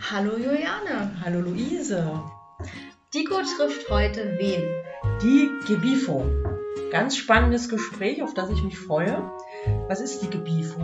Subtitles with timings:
[0.00, 1.20] Hallo Juliane.
[1.22, 2.22] Hallo Luise.
[3.12, 4.62] Dico trifft heute wen?
[5.20, 6.24] Die Gebifo.
[6.90, 9.30] Ganz spannendes Gespräch, auf das ich mich freue.
[9.88, 10.80] Was ist die Gebifo?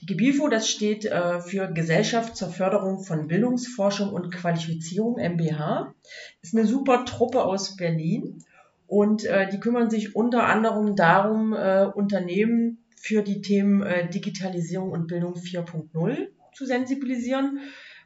[0.00, 5.92] Die Gebifo, das steht äh, für Gesellschaft zur Förderung von Bildungsforschung und Qualifizierung MBH.
[6.40, 8.38] Ist eine super Truppe aus Berlin
[8.86, 14.92] und äh, die kümmern sich unter anderem darum, äh, Unternehmen für die Themen äh, Digitalisierung
[14.92, 17.60] und Bildung 4.0 zu sensibilisieren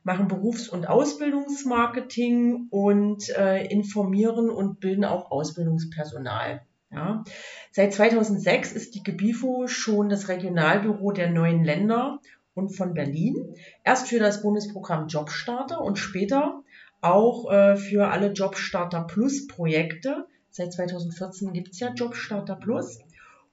[0.04, 6.62] machen Berufs- und Ausbildungsmarketing und äh, informieren und bilden auch Ausbildungspersonal.
[6.90, 7.24] Ja.
[7.72, 12.20] Seit 2006 ist die Gebifo schon das Regionalbüro der neuen Länder
[12.54, 13.56] und von Berlin.
[13.82, 16.62] Erst für das Bundesprogramm Jobstarter und später
[17.00, 20.26] auch äh, für alle Jobstarter Plus Projekte.
[20.50, 23.00] Seit 2014 gibt es ja Jobstarter Plus.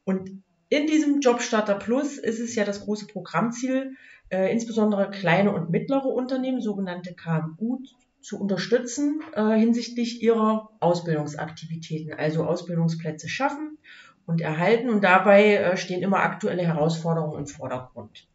[0.04, 3.95] Und in diesem Jobstarter Plus ist es ja das große Programmziel,
[4.31, 7.80] äh, insbesondere kleine und mittlere Unternehmen, sogenannte KMU,
[8.22, 13.78] zu unterstützen äh, hinsichtlich ihrer Ausbildungsaktivitäten, also Ausbildungsplätze schaffen
[14.25, 14.89] und erhalten.
[14.89, 18.28] Und dabei äh, stehen immer aktuelle Herausforderungen im Vordergrund.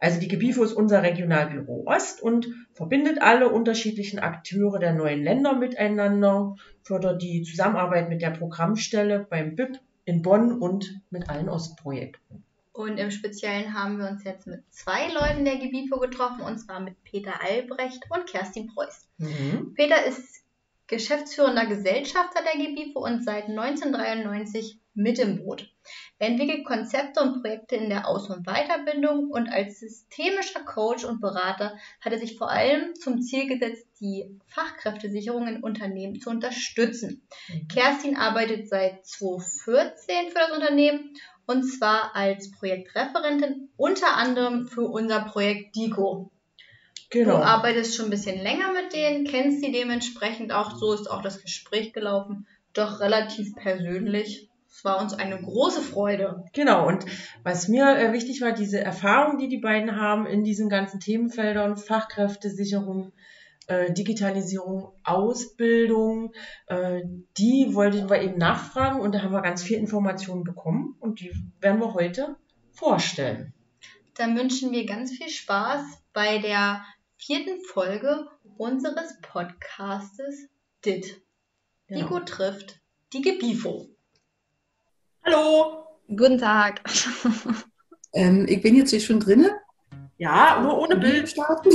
[0.00, 5.56] Also die Gebifo ist unser Regionalbüro Ost und verbindet alle unterschiedlichen Akteure der neuen Länder
[5.56, 12.44] miteinander, fördert die Zusammenarbeit mit der Programmstelle beim BIP in Bonn und mit allen Ostprojekten.
[12.78, 16.78] Und im Speziellen haben wir uns jetzt mit zwei Leuten der Gebifo getroffen, und zwar
[16.78, 19.08] mit Peter Albrecht und Kerstin Preuß.
[19.18, 19.74] Mhm.
[19.74, 20.44] Peter ist
[20.86, 25.68] geschäftsführender Gesellschafter der Gebifo und seit 1993 mit im Boot.
[26.20, 31.20] Er entwickelt Konzepte und Projekte in der Aus- und Weiterbildung und als systemischer Coach und
[31.20, 37.26] Berater hat er sich vor allem zum Ziel gesetzt, die Fachkräftesicherung in Unternehmen zu unterstützen.
[37.48, 37.66] Mhm.
[37.66, 41.16] Kerstin arbeitet seit 2014 für das Unternehmen
[41.48, 46.30] und zwar als Projektreferentin unter anderem für unser Projekt DICO.
[47.10, 47.38] Genau.
[47.38, 51.22] Du arbeitest schon ein bisschen länger mit denen, kennst sie dementsprechend auch, so ist auch
[51.22, 54.50] das Gespräch gelaufen, doch relativ persönlich.
[54.70, 56.44] Es war uns eine große Freude.
[56.52, 57.06] Genau, und
[57.42, 61.78] was mir äh, wichtig war, diese Erfahrung, die die beiden haben in diesen ganzen Themenfeldern,
[61.78, 63.12] Fachkräftesicherung,
[63.68, 66.32] äh, Digitalisierung, Ausbildung,
[66.66, 67.02] äh,
[67.36, 71.32] die wollten wir eben nachfragen und da haben wir ganz viel Informationen bekommen und die
[71.60, 72.36] werden wir heute
[72.72, 73.52] vorstellen.
[74.14, 76.84] Dann wünschen wir ganz viel Spaß bei der
[77.16, 78.26] vierten Folge
[78.56, 80.48] unseres Podcastes
[80.84, 81.22] DIT.
[81.86, 82.00] Genau.
[82.00, 82.80] Dico trifft
[83.12, 83.88] die Gebifo.
[85.24, 85.84] Hallo.
[86.08, 86.80] Guten Tag.
[88.14, 89.60] ähm, ich bin jetzt hier schon drinne.
[90.16, 91.70] Ja, nur ohne Bild starten.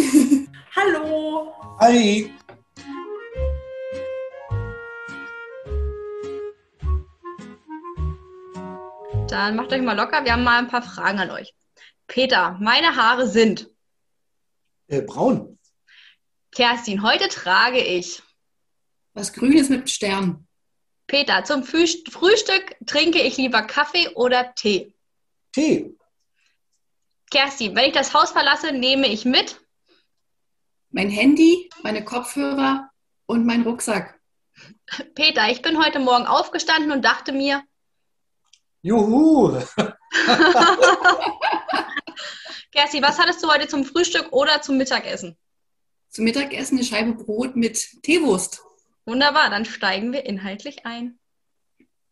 [0.75, 1.53] Hallo.
[1.79, 2.33] Hi.
[9.27, 10.25] Dann macht euch mal locker.
[10.25, 11.53] Wir haben mal ein paar Fragen an euch.
[12.07, 13.69] Peter, meine Haare sind
[14.87, 15.59] äh, braun.
[16.51, 18.23] Kerstin, heute trage ich
[19.13, 20.47] was Grünes mit Stern.
[21.05, 24.95] Peter, zum Frühstück trinke ich lieber Kaffee oder Tee?
[25.51, 25.95] Tee.
[27.29, 29.62] Kerstin, wenn ich das Haus verlasse, nehme ich mit
[30.93, 32.89] mein Handy, meine Kopfhörer
[33.25, 34.19] und mein Rucksack.
[35.15, 37.63] Peter, ich bin heute Morgen aufgestanden und dachte mir,
[38.83, 39.51] Juhu!
[42.71, 45.35] Kersti, was hattest du heute zum Frühstück oder zum Mittagessen?
[46.09, 48.61] Zum Mittagessen eine Scheibe Brot mit Teewurst.
[49.05, 51.17] Wunderbar, dann steigen wir inhaltlich ein.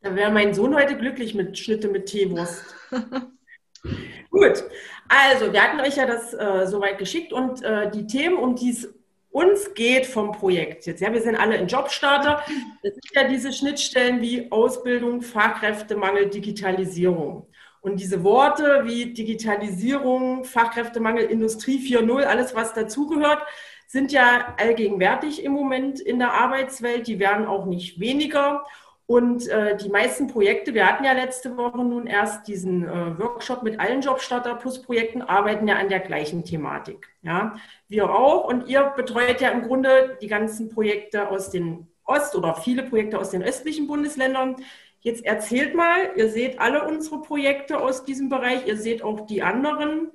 [0.02, 2.64] Da wäre mein Sohn heute glücklich mit Schnitte mit Teewurst.
[4.32, 4.64] Gut,
[5.12, 8.72] also wir hatten euch ja das äh, soweit geschickt und äh, die Themen, um die
[8.72, 8.90] es
[9.32, 11.02] uns geht vom Projekt jetzt.
[11.02, 12.44] Ja, wir sind alle in Jobstarter.
[12.84, 17.48] Das sind ja diese Schnittstellen wie Ausbildung, Fachkräftemangel, Digitalisierung.
[17.80, 23.42] Und diese Worte wie Digitalisierung, Fachkräftemangel, Industrie 4.0, alles was dazugehört,
[23.88, 27.08] sind ja allgegenwärtig im Moment in der Arbeitswelt.
[27.08, 28.66] Die werden auch nicht weniger.
[29.12, 33.62] Und äh, die meisten Projekte, wir hatten ja letzte Woche nun erst diesen äh, Workshop
[33.62, 37.10] mit allen Jobstarter Plus Projekten, arbeiten ja an der gleichen Thematik.
[37.22, 37.56] Ja,
[37.90, 38.46] wir auch.
[38.46, 43.20] Und ihr betreut ja im Grunde die ganzen Projekte aus den Ost- oder viele Projekte
[43.20, 44.56] aus den östlichen Bundesländern.
[45.02, 49.44] Jetzt erzählt mal, ihr seht alle unsere Projekte aus diesem Bereich, ihr seht auch die
[49.44, 50.12] anderen.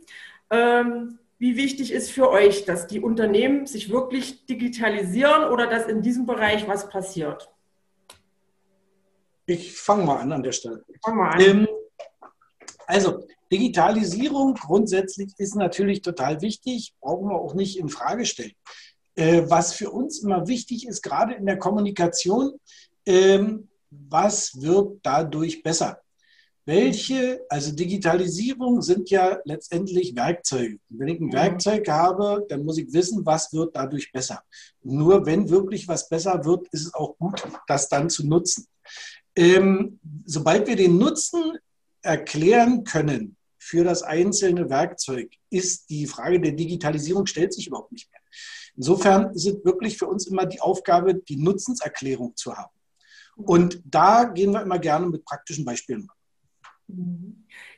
[0.48, 6.00] Ähm, wie wichtig ist für euch, dass die Unternehmen sich wirklich digitalisieren oder dass in
[6.00, 7.52] diesem Bereich was passiert?
[9.46, 10.84] Ich fange mal an an der Stelle.
[11.04, 11.40] Fang mal an.
[11.40, 11.68] Ähm,
[12.86, 18.52] also, Digitalisierung grundsätzlich ist natürlich total wichtig, brauchen wir auch nicht in Frage stellen.
[19.14, 22.58] Äh, was für uns immer wichtig ist, gerade in der Kommunikation,
[23.06, 26.00] ähm, was wird dadurch besser?
[26.66, 30.78] welche, also Digitalisierung sind ja letztendlich Werkzeuge.
[30.88, 34.42] wenn ich ein Werkzeug habe, dann muss ich wissen, was wird dadurch besser.
[34.82, 38.66] Nur wenn wirklich was besser wird, ist es auch gut, das dann zu nutzen.
[39.36, 41.58] Ähm, sobald wir den Nutzen
[42.02, 48.10] erklären können für das einzelne Werkzeug, ist die Frage der Digitalisierung stellt sich überhaupt nicht
[48.10, 48.20] mehr.
[48.76, 52.74] Insofern ist es wirklich für uns immer die Aufgabe, die Nutzenserklärung zu haben.
[53.36, 56.08] Und da gehen wir immer gerne mit praktischen Beispielen.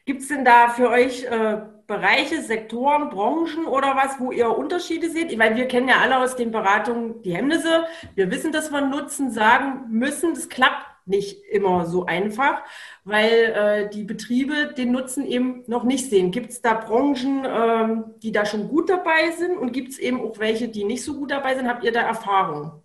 [0.04, 5.10] Gibt es denn da für euch äh, Bereiche, Sektoren, Branchen oder was, wo ihr Unterschiede
[5.10, 5.36] seht?
[5.38, 7.84] Weil wir kennen ja alle aus den Beratungen die Hemmnisse.
[8.14, 10.34] Wir wissen, dass wir Nutzen sagen müssen.
[10.34, 12.62] Das klappt nicht immer so einfach,
[13.04, 16.30] weil äh, die Betriebe den Nutzen eben noch nicht sehen.
[16.30, 20.20] Gibt es da Branchen, ähm, die da schon gut dabei sind und gibt es eben
[20.20, 21.68] auch welche, die nicht so gut dabei sind?
[21.68, 22.82] Habt ihr da Erfahrung?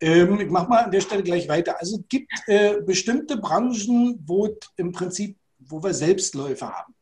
[0.00, 1.78] Ähm, ich mache mal an der Stelle gleich weiter.
[1.78, 6.94] Also es gibt äh, bestimmte Branchen, wo im Prinzip, wo wir Selbstläufer haben.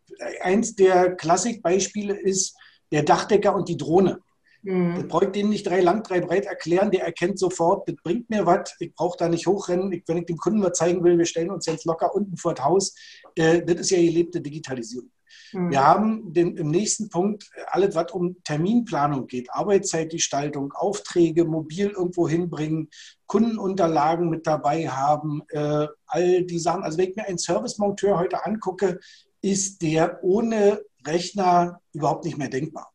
[0.43, 2.55] Eins der Klassikbeispiele ist
[2.93, 4.21] der Dachdecker und die Drohne.
[4.63, 4.95] Mhm.
[4.97, 6.91] Das brauche ich denen nicht drei lang, drei breit erklären.
[6.91, 8.75] Der erkennt sofort, das bringt mir was.
[8.79, 9.93] Ich brauche da nicht hochrennen.
[9.93, 12.55] Ich, wenn ich dem Kunden was zeigen will, wir stellen uns jetzt locker unten vor
[12.55, 12.95] das Haus.
[13.35, 15.11] Äh, das ist ja gelebte Digitalisierung.
[15.53, 15.71] Mhm.
[15.71, 22.29] Wir haben den, im nächsten Punkt alles, was um Terminplanung geht, Arbeitszeitgestaltung, Aufträge mobil irgendwo
[22.29, 22.89] hinbringen,
[23.27, 26.83] Kundenunterlagen mit dabei haben, äh, all die Sachen.
[26.83, 29.01] Also wenn ich mir einen Servicemonteur heute angucke,
[29.43, 32.93] ist der ohne Rechner überhaupt nicht mehr denkbar.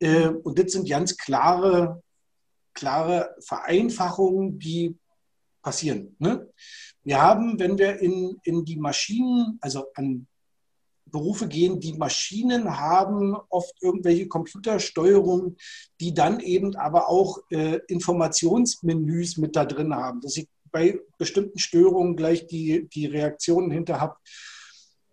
[0.00, 2.02] Äh, und das sind ganz klare,
[2.74, 4.96] klare Vereinfachungen, die
[5.62, 6.14] passieren.
[6.18, 6.48] Ne?
[7.02, 10.26] Wir haben, wenn wir in, in die Maschinen, also an
[11.06, 15.56] Berufe gehen, die Maschinen haben, oft irgendwelche Computersteuerungen,
[16.00, 21.58] die dann eben aber auch äh, Informationsmenüs mit da drin haben, dass ich bei bestimmten
[21.58, 24.16] Störungen gleich die, die Reaktionen hinter habe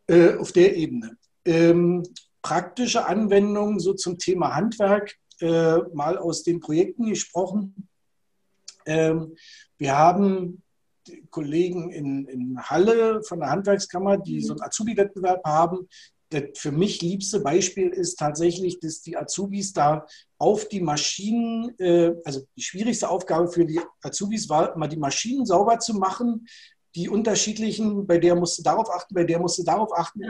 [0.07, 1.17] äh, auf der Ebene.
[1.45, 2.03] Ähm,
[2.43, 7.87] praktische Anwendungen so zum Thema Handwerk, äh, mal aus den Projekten gesprochen.
[8.85, 9.35] Ähm,
[9.77, 10.61] wir haben
[11.31, 14.65] Kollegen in, in Halle von der Handwerkskammer, die so einen mhm.
[14.65, 15.87] Azubi-Wettbewerb haben.
[16.29, 20.05] Das für mich liebste Beispiel ist tatsächlich, dass die Azubis da
[20.37, 25.45] auf die Maschinen, äh, also die schwierigste Aufgabe für die Azubis war, mal die Maschinen
[25.45, 26.47] sauber zu machen,
[26.95, 30.21] die unterschiedlichen, bei der musst du darauf achten, bei der musst du darauf achten.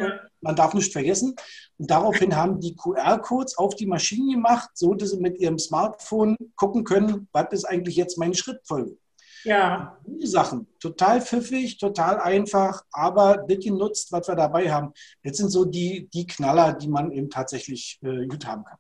[0.42, 1.36] Man darf nicht vergessen.
[1.78, 6.38] Und daraufhin haben die QR-Codes auf die Maschinen gemacht, so dass sie mit ihrem Smartphone
[6.56, 8.98] gucken können, was ist eigentlich jetzt meine Schrittfolge.
[9.44, 9.98] Ja.
[10.06, 10.68] Die Sachen.
[10.80, 14.94] Total pfiffig, total einfach, aber das genutzt, was wir dabei haben.
[15.22, 18.78] Jetzt sind so die, die Knaller, die man eben tatsächlich äh, gut haben kann.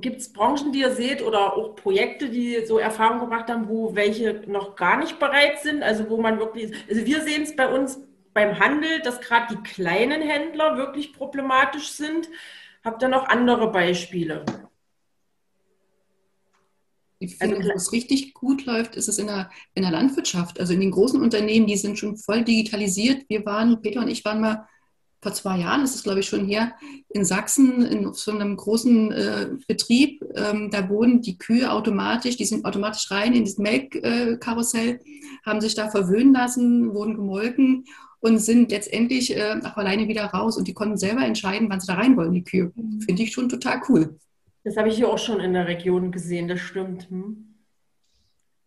[0.00, 3.94] Gibt es Branchen, die ihr seht oder auch Projekte, die so Erfahrung gebracht haben, wo
[3.94, 5.82] welche noch gar nicht bereit sind?
[5.82, 7.98] Also wo man wirklich, also wir sehen es bei uns
[8.34, 12.28] beim Handel, dass gerade die kleinen Händler wirklich problematisch sind.
[12.84, 14.44] Habt ihr noch andere Beispiele?
[17.18, 20.60] Ich finde, also, wo es richtig gut läuft, ist es in der, in der Landwirtschaft.
[20.60, 23.24] Also in den großen Unternehmen, die sind schon voll digitalisiert.
[23.28, 24.68] Wir waren, Peter und ich waren mal
[25.20, 26.72] vor zwei Jahren, das ist glaube ich schon her,
[27.10, 30.22] in Sachsen in so einem großen äh, Betrieb.
[30.34, 34.98] Ähm, da wurden die Kühe automatisch, die sind automatisch rein in dieses Melkkarussell, äh,
[35.44, 37.84] haben sich da verwöhnen lassen, wurden gemolken
[38.20, 40.56] und sind letztendlich äh, auch alleine wieder raus.
[40.56, 42.72] Und die konnten selber entscheiden, wann sie da rein wollen, die Kühe.
[42.74, 43.00] Mhm.
[43.02, 44.18] Finde ich schon total cool.
[44.64, 47.08] Das habe ich hier auch schon in der Region gesehen, das stimmt.
[47.10, 47.54] Hm?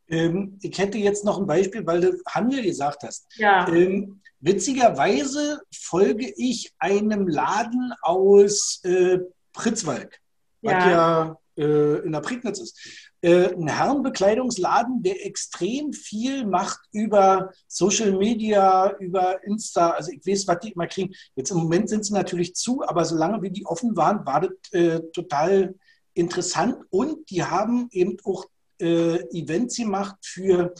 [0.07, 3.27] Ähm, ich hätte jetzt noch ein Beispiel, weil du Handel gesagt hast.
[3.37, 3.67] Ja.
[3.67, 9.19] Ähm, witzigerweise folge ich einem Laden aus äh,
[9.53, 10.19] Pritzwalk,
[10.61, 10.71] ja.
[10.71, 13.09] was ja äh, in der Prignitz ist.
[13.21, 19.91] Äh, ein Herrenbekleidungsladen, der extrem viel macht über Social Media, über Insta.
[19.91, 21.13] Also ich weiß, was die immer kriegen.
[21.35, 24.51] Jetzt im Moment sind sie natürlich zu, aber solange wir die offen waren, war das
[24.71, 25.75] äh, total
[26.13, 26.77] interessant.
[26.89, 28.45] Und die haben eben auch
[28.79, 30.73] äh, Events gemacht für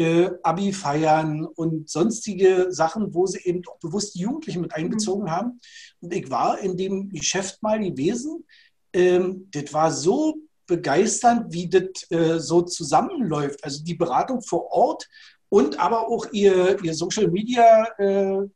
[0.00, 5.30] äh, Abi-Feiern und sonstige Sachen, wo sie eben auch bewusst die Jugendlichen mit einbezogen mhm.
[5.30, 5.60] haben.
[6.00, 8.46] Und ich war in dem Geschäft mal gewesen.
[8.94, 13.62] Ähm, das war so begeisternd, wie das äh, so zusammenläuft.
[13.62, 15.06] Also die Beratung vor Ort
[15.50, 18.48] und aber auch ihr, ihr Social Media äh,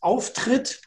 [0.00, 0.80] Auftritt.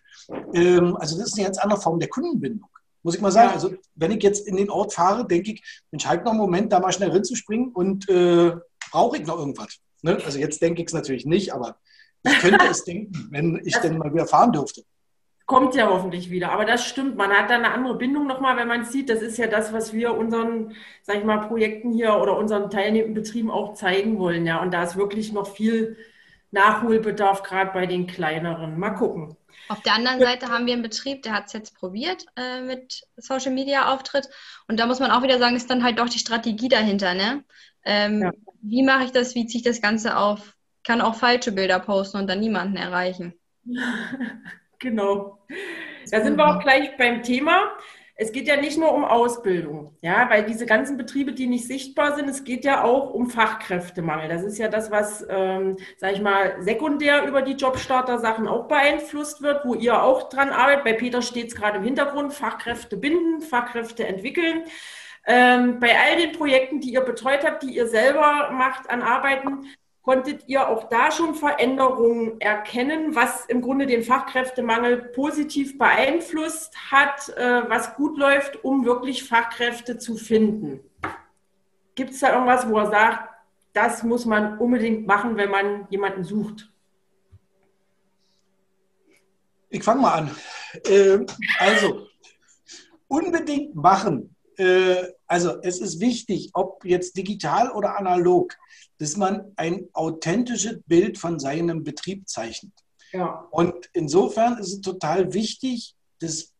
[0.53, 2.69] Ähm, also das ist eine ganz andere Form der Kundenbindung.
[3.01, 3.53] Muss ich mal sagen.
[3.53, 6.73] Also wenn ich jetzt in den Ort fahre, denke ich, Mensch, halt noch einen Moment,
[6.73, 8.51] da mal schnell rinzuspringen und äh,
[8.91, 9.79] brauche ich noch irgendwas.
[10.01, 10.19] Ne?
[10.25, 11.77] Also jetzt denke ich es natürlich nicht, aber
[12.23, 14.83] ich könnte es denken, wenn ich denn mal wieder fahren dürfte
[15.49, 16.51] kommt ja hoffentlich wieder.
[16.51, 19.39] Aber das stimmt, man hat da eine andere Bindung nochmal, wenn man sieht, das ist
[19.39, 23.73] ja das, was wir unseren, sag ich mal, Projekten hier oder unseren teilnehmenden Betrieben auch
[23.73, 24.45] zeigen wollen.
[24.45, 25.97] Ja, und da ist wirklich noch viel
[26.51, 28.77] Nachholbedarf, gerade bei den kleineren.
[28.77, 29.35] Mal gucken.
[29.69, 33.07] Auf der anderen Seite haben wir einen Betrieb, der hat es jetzt probiert äh, mit
[33.17, 34.29] Social Media Auftritt.
[34.67, 37.15] Und da muss man auch wieder sagen, ist dann halt doch die Strategie dahinter.
[37.15, 37.43] Ne?
[37.83, 38.31] Ähm, ja.
[38.61, 39.35] Wie mache ich das?
[39.35, 40.57] Wie ziehe ich das Ganze auf?
[40.77, 43.33] Ich kann auch falsche Bilder posten und dann niemanden erreichen.
[44.79, 45.39] genau.
[46.11, 47.75] Da sind wir auch gleich beim Thema
[48.21, 52.17] es geht ja nicht nur um Ausbildung, ja, weil diese ganzen Betriebe, die nicht sichtbar
[52.17, 54.27] sind, es geht ja auch um Fachkräftemangel.
[54.27, 59.41] Das ist ja das, was, ähm, sage ich mal, sekundär über die Jobstarter-Sachen auch beeinflusst
[59.41, 60.83] wird, wo ihr auch dran arbeitet.
[60.83, 64.63] Bei Peter steht es gerade im Hintergrund, Fachkräfte binden, Fachkräfte entwickeln.
[65.31, 69.67] Ähm, bei all den Projekten, die ihr betreut habt, die ihr selber macht an Arbeiten,
[70.09, 77.29] Konntet ihr auch da schon Veränderungen erkennen, was im Grunde den Fachkräftemangel positiv beeinflusst hat,
[77.37, 80.79] äh, was gut läuft, um wirklich Fachkräfte zu finden?
[81.93, 83.29] Gibt es da irgendwas, wo er sagt,
[83.73, 86.71] das muss man unbedingt machen, wenn man jemanden sucht?
[89.69, 90.35] Ich fange mal an.
[90.85, 91.19] Äh,
[91.59, 92.07] also,
[93.07, 94.35] unbedingt machen.
[94.57, 98.57] Äh, also, es ist wichtig, ob jetzt digital oder analog
[98.99, 102.73] dass man ein authentisches Bild von seinem Betrieb zeichnet.
[103.11, 103.47] Ja.
[103.49, 106.53] Und insofern ist es total wichtig, dass,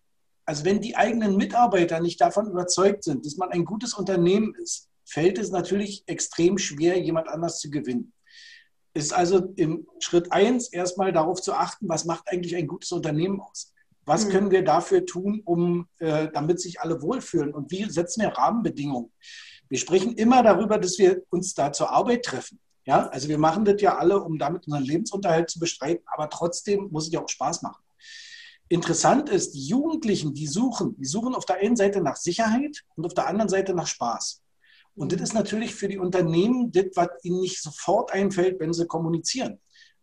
[0.45, 4.87] also wenn die eigenen Mitarbeiter nicht davon überzeugt sind, dass man ein gutes Unternehmen ist,
[5.05, 8.13] fällt es natürlich extrem schwer, jemand anders zu gewinnen.
[8.93, 13.41] Ist also im Schritt eins erstmal darauf zu achten, was macht eigentlich ein gutes Unternehmen
[13.41, 13.73] aus?
[14.05, 14.29] Was mhm.
[14.29, 17.53] können wir dafür tun, um, äh, damit sich alle wohlfühlen?
[17.53, 19.11] Und wie setzen wir Rahmenbedingungen?
[19.69, 22.59] Wir sprechen immer darüber, dass wir uns da zur Arbeit treffen.
[22.85, 26.87] Ja, also wir machen das ja alle, um damit unseren Lebensunterhalt zu bestreiten, aber trotzdem
[26.89, 27.83] muss es ja auch Spaß machen.
[28.67, 33.05] Interessant ist, die Jugendlichen, die suchen, die suchen auf der einen Seite nach Sicherheit und
[33.05, 34.41] auf der anderen Seite nach Spaß.
[34.95, 38.85] Und das ist natürlich für die Unternehmen das, was ihnen nicht sofort einfällt, wenn sie
[38.85, 39.59] kommunizieren.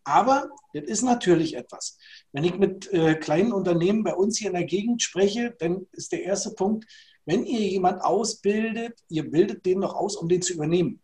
[0.07, 1.99] Aber das ist natürlich etwas.
[2.31, 6.13] Wenn ich mit äh, kleinen Unternehmen bei uns hier in der Gegend spreche, dann ist
[6.13, 6.87] der erste Punkt,
[7.25, 11.03] wenn ihr jemand ausbildet, ihr bildet den noch aus, um den zu übernehmen.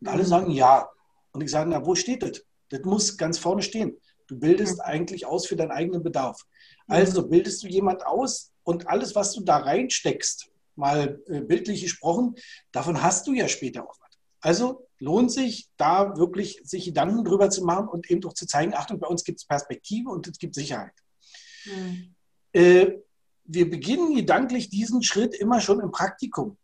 [0.00, 0.26] Und alle mhm.
[0.26, 0.90] sagen ja.
[1.30, 2.42] Und ich sage, na, wo steht das?
[2.70, 3.96] Das muss ganz vorne stehen.
[4.26, 4.84] Du bildest mhm.
[4.84, 6.44] eigentlich aus für deinen eigenen Bedarf.
[6.88, 6.94] Mhm.
[6.94, 12.34] Also bildest du jemand aus und alles, was du da reinsteckst, mal äh, bildlich gesprochen,
[12.72, 14.18] davon hast du ja später auch was.
[14.40, 18.74] Also lohnt sich, da wirklich sich Gedanken drüber zu machen und eben auch zu zeigen,
[18.74, 20.92] Achtung, bei uns gibt es Perspektive und es gibt Sicherheit.
[21.64, 22.14] Mhm.
[22.52, 22.98] Äh,
[23.44, 26.56] wir beginnen gedanklich diesen Schritt immer schon im Praktikum.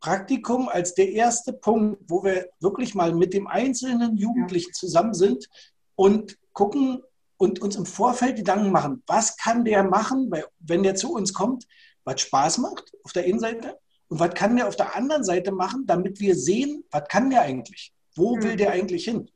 [0.00, 5.48] Praktikum als der erste Punkt, wo wir wirklich mal mit dem einzelnen Jugendlichen zusammen sind
[5.96, 7.02] und gucken
[7.38, 10.30] und uns im Vorfeld Gedanken machen, was kann der machen,
[10.60, 11.66] wenn der zu uns kommt,
[12.04, 15.52] was Spaß macht auf der einen Seite und was kann der auf der anderen Seite
[15.52, 19.30] machen, damit wir sehen, was kann der eigentlich, wo will der eigentlich hin.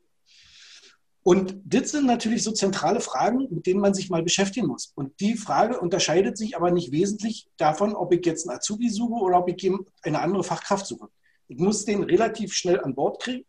[1.25, 4.91] Und das sind natürlich so zentrale Fragen, mit denen man sich mal beschäftigen muss.
[4.95, 9.23] Und die Frage unterscheidet sich aber nicht wesentlich davon, ob ich jetzt einen Azubi suche
[9.23, 11.07] oder ob ich eine andere Fachkraft suche.
[11.47, 13.45] Ich muss den relativ schnell an Bord kriegen.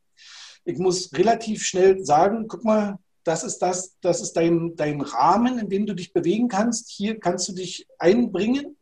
[0.65, 5.59] Ich muss relativ schnell sagen, guck mal, das ist das, das ist dein, dein Rahmen,
[5.59, 6.91] in dem du dich bewegen kannst.
[6.91, 8.77] Hier kannst du dich einbringen.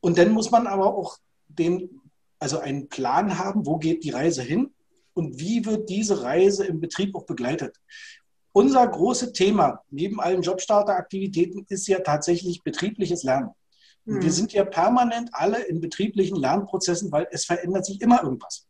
[0.00, 1.16] Und dann muss man aber auch
[1.58, 2.00] den,
[2.38, 4.72] also einen Plan haben, wo geht die Reise hin
[5.14, 7.76] und wie wird diese Reise im Betrieb auch begleitet.
[8.52, 13.50] Unser großes Thema neben allen Jobstarteraktivitäten ist ja tatsächlich betriebliches Lernen.
[14.06, 14.30] Und wir hm.
[14.30, 18.66] sind ja permanent alle in betrieblichen Lernprozessen, weil es verändert sich immer irgendwas.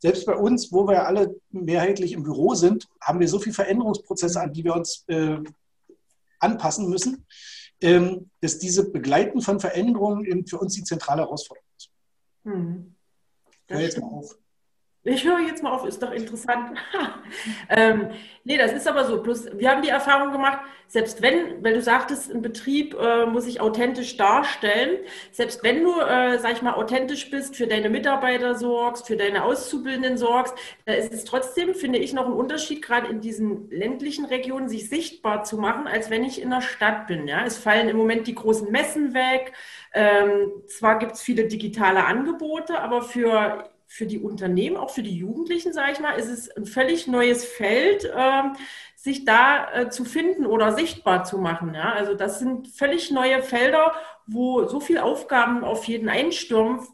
[0.00, 4.40] Selbst bei uns, wo wir alle mehrheitlich im Büro sind, haben wir so viele Veränderungsprozesse,
[4.40, 5.38] an die wir uns äh,
[6.38, 7.26] anpassen müssen,
[7.80, 11.67] ähm, dass diese Begleiten von Veränderungen eben für uns die zentrale Herausforderung ist.
[12.48, 12.94] Hm.
[13.68, 14.38] Jetzt mal auf.
[15.04, 16.76] Ich höre jetzt mal auf, ist doch interessant.
[17.68, 18.10] ähm,
[18.44, 19.22] nee, das ist aber so.
[19.22, 23.44] Plus, wir haben die Erfahrung gemacht, selbst wenn, weil du sagtest, ein Betrieb äh, muss
[23.44, 24.98] sich authentisch darstellen,
[25.30, 29.44] selbst wenn du, äh, sag ich mal, authentisch bist, für deine Mitarbeiter sorgst, für deine
[29.44, 34.24] Auszubildenden sorgst, da ist es trotzdem, finde ich, noch ein Unterschied, gerade in diesen ländlichen
[34.24, 37.28] Regionen, sich sichtbar zu machen, als wenn ich in der Stadt bin.
[37.28, 37.44] Ja?
[37.44, 39.52] Es fallen im Moment die großen Messen weg.
[39.94, 45.16] Ähm, zwar gibt es viele digitale Angebote, aber für für die Unternehmen, auch für die
[45.16, 48.42] Jugendlichen, sage ich mal, ist es ein völlig neues Feld, äh,
[48.94, 51.74] sich da äh, zu finden oder sichtbar zu machen.
[51.74, 51.92] Ja?
[51.94, 53.92] Also das sind völlig neue Felder,
[54.26, 56.86] wo so viele Aufgaben auf jeden einstürmen,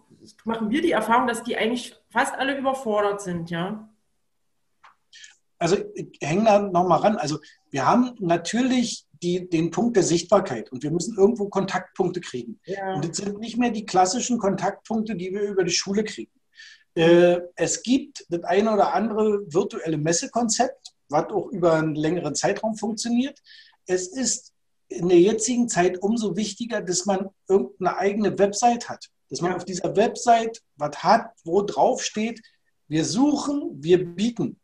[0.44, 3.88] machen wir die Erfahrung, dass die eigentlich fast alle überfordert sind, ja.
[5.58, 7.16] Also ich hänge da nochmal ran.
[7.16, 7.38] Also
[7.70, 12.60] wir haben natürlich die, den Punkt der Sichtbarkeit und wir müssen irgendwo Kontaktpunkte kriegen.
[12.66, 12.94] Ja.
[12.94, 16.33] Und das sind nicht mehr die klassischen Kontaktpunkte, die wir über die Schule kriegen.
[16.94, 22.76] Äh, es gibt das eine oder andere virtuelle Messekonzept, was auch über einen längeren Zeitraum
[22.76, 23.40] funktioniert.
[23.86, 24.52] Es ist
[24.88, 29.08] in der jetzigen Zeit umso wichtiger, dass man irgendeine eigene Website hat.
[29.28, 32.40] Dass man auf dieser Website was hat, wo drauf steht,
[32.86, 34.60] wir suchen, wir bieten.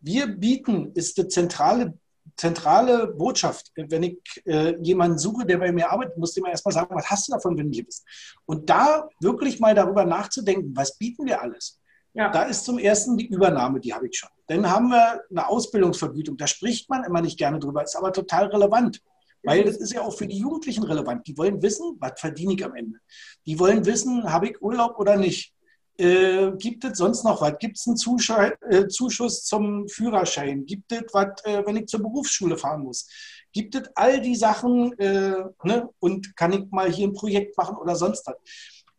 [0.00, 1.98] Wir bieten ist die zentrale,
[2.36, 3.70] zentrale Botschaft.
[3.76, 7.08] Wenn ich äh, jemanden suche, der bei mir arbeitet, muss ich mir erstmal sagen, was
[7.08, 8.04] hast du davon, wenn du hier bist?
[8.46, 11.80] Und da wirklich mal darüber nachzudenken, was bieten wir alles?
[12.12, 12.30] Ja.
[12.30, 14.30] Da ist zum ersten die Übernahme, die habe ich schon.
[14.46, 16.36] Dann haben wir eine Ausbildungsvergütung.
[16.36, 19.00] Da spricht man immer nicht gerne drüber, ist aber total relevant.
[19.42, 21.26] Weil das ist ja auch für die Jugendlichen relevant.
[21.26, 22.98] Die wollen wissen, was verdiene ich am Ende.
[23.46, 25.54] Die wollen wissen, habe ich Urlaub oder nicht.
[25.96, 27.56] Äh, gibt es sonst noch was?
[27.58, 30.66] Gibt es einen Zuschau äh, Zuschuss zum Führerschein?
[30.66, 33.08] Gibt es was, äh, wenn ich zur Berufsschule fahren muss?
[33.52, 35.88] Gibt es all die Sachen äh, ne?
[36.00, 38.34] und kann ich mal hier ein Projekt machen oder sonst was?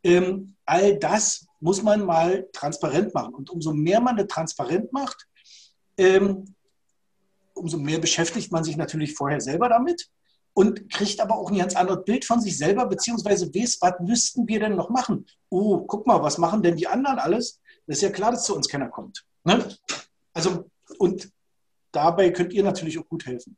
[0.03, 3.33] Ähm, all das muss man mal transparent machen.
[3.33, 5.27] Und umso mehr man das transparent macht,
[5.97, 6.55] ähm,
[7.53, 10.09] umso mehr beschäftigt man sich natürlich vorher selber damit
[10.55, 14.47] und kriegt aber auch ein ganz anderes Bild von sich selber, beziehungsweise weiß, was müssten
[14.47, 15.27] wir denn noch machen?
[15.49, 17.59] Oh, guck mal, was machen denn die anderen alles?
[17.85, 19.25] Das ist ja klar, dass zu uns keiner kommt.
[19.43, 19.67] Ne?
[20.33, 21.29] Also, und
[21.91, 23.57] dabei könnt ihr natürlich auch gut helfen.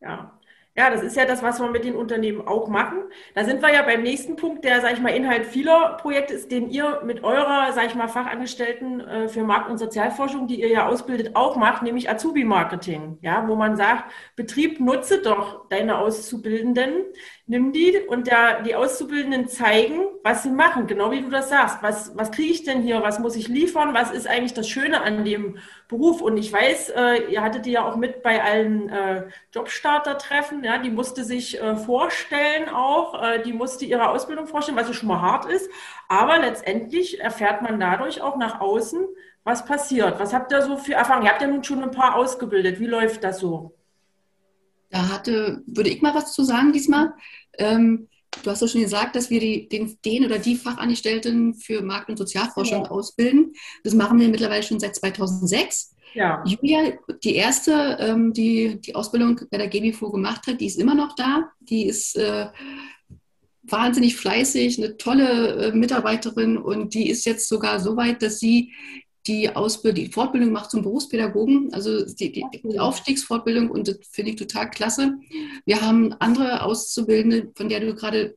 [0.00, 0.39] Ja,
[0.80, 3.00] ja, das ist ja das, was wir mit den Unternehmen auch machen.
[3.34, 6.50] Da sind wir ja beim nächsten Punkt, der, sage ich mal, Inhalt vieler Projekte ist,
[6.50, 10.68] den ihr mit eurer, sage ich mal, Fachangestellten äh, für Markt- und Sozialforschung, die ihr
[10.68, 13.18] ja ausbildet, auch macht, nämlich Azubi-Marketing.
[13.20, 17.04] Ja, wo man sagt, Betrieb, nutze doch deine Auszubildenden,
[17.46, 21.78] nimm die und der, die Auszubildenden zeigen, was sie machen, genau wie du das sagst.
[21.82, 23.02] Was, was kriege ich denn hier?
[23.02, 23.94] Was muss ich liefern?
[23.94, 25.58] Was ist eigentlich das Schöne an dem
[25.88, 26.20] Beruf?
[26.20, 30.78] Und ich weiß, äh, ihr hattet die ja auch mit bei allen äh, Jobstarter-Treffen, ja,
[30.78, 35.08] die musste sich äh, vorstellen auch, äh, die musste ihre Ausbildung vorstellen, was ja schon
[35.08, 35.70] mal hart ist.
[36.08, 39.06] Aber letztendlich erfährt man dadurch auch nach außen,
[39.44, 40.20] was passiert.
[40.20, 41.26] Was habt ihr so für Erfahrungen?
[41.26, 42.78] Ihr habt ja nun schon ein paar ausgebildet.
[42.78, 43.74] Wie läuft das so?
[44.90, 47.14] Da hatte, würde ich mal was zu sagen diesmal.
[47.56, 48.08] Ähm,
[48.42, 52.08] du hast ja schon gesagt, dass wir die, den, den oder die Fachangestellten für Markt-
[52.08, 52.90] und Sozialforschung ja.
[52.90, 53.52] ausbilden.
[53.84, 55.94] Das machen wir mittlerweile schon seit 2006.
[56.14, 56.42] Ja.
[56.44, 60.94] Julia, die erste, ähm, die die Ausbildung bei der GBFO gemacht hat, die ist immer
[60.94, 61.50] noch da.
[61.60, 62.46] Die ist äh,
[63.62, 68.72] wahnsinnig fleißig, eine tolle äh, Mitarbeiterin und die ist jetzt sogar so weit, dass sie
[69.26, 74.36] die Ausbildung, die Fortbildung macht zum Berufspädagogen, also die, die, Aufstiegsfortbildung und das finde ich
[74.36, 75.14] total klasse.
[75.66, 78.36] Wir haben andere Auszubildende, von der du gerade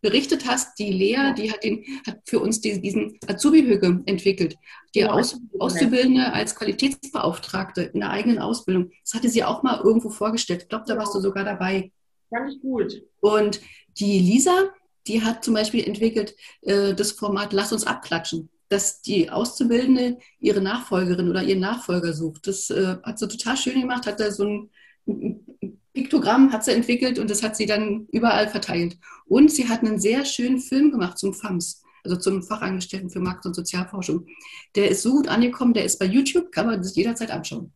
[0.00, 4.56] berichtet hast, die Lea, die hat, den, hat für uns die, diesen Azubi-Hüge entwickelt.
[4.94, 8.90] Die Aus, Auszubildende als Qualitätsbeauftragte in der eigenen Ausbildung.
[9.04, 10.62] Das hatte sie auch mal irgendwo vorgestellt.
[10.62, 11.92] Ich glaube, da warst du sogar dabei.
[12.30, 13.02] Fand ich gut.
[13.20, 13.60] Und
[13.98, 14.70] die Lisa,
[15.06, 20.62] die hat zum Beispiel entwickelt äh, das Format Lass uns abklatschen dass die Auszubildende ihre
[20.62, 22.46] Nachfolgerin oder ihren Nachfolger sucht.
[22.46, 24.70] Das äh, hat sie total schön gemacht, hat da so ein,
[25.06, 28.96] ein Piktogramm hat sie entwickelt und das hat sie dann überall verteilt.
[29.26, 33.44] Und sie hat einen sehr schönen Film gemacht zum FAMS, also zum Fachangestellten für Markt-
[33.44, 34.26] und Sozialforschung.
[34.74, 37.72] Der ist so gut angekommen, der ist bei YouTube, kann man das jederzeit anschauen.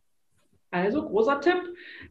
[0.71, 1.61] Also großer Tipp.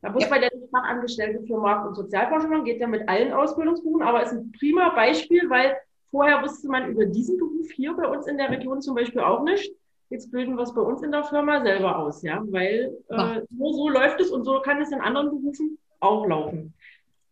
[0.01, 0.31] Da muss ja.
[0.31, 4.22] man ja nicht Fachangestellte für Markt- und Sozialforschung machen, geht ja mit allen Ausbildungsberufen, aber
[4.22, 5.77] ist ein prima Beispiel, weil
[6.11, 9.42] Vorher wusste man über diesen Beruf hier bei uns in der Region zum Beispiel auch
[9.42, 9.73] nicht.
[10.09, 13.75] Jetzt bilden wir es bei uns in der Firma selber aus, ja, weil äh, nur
[13.75, 16.75] so läuft es und so kann es in anderen Berufen auch laufen.